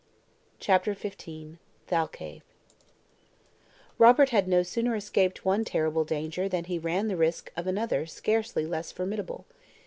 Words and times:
CHAPTER 0.59 0.95
XV 0.95 1.59
THALCAVE 1.85 2.41
ROBERT 3.99 4.29
had 4.31 4.47
no 4.47 4.63
sooner 4.63 4.95
escaped 4.95 5.45
one 5.45 5.63
terrible 5.63 6.05
danger 6.05 6.49
than 6.49 6.63
he 6.63 6.79
ran 6.79 7.07
the 7.07 7.15
risk 7.15 7.51
of 7.55 7.67
another 7.67 8.07
scarcely 8.07 8.65
less 8.65 8.91
formidable. 8.91 9.45